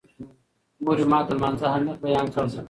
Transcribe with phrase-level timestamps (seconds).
[0.83, 2.43] مور مې ماته د لمانځه اهمیت بیان کړ.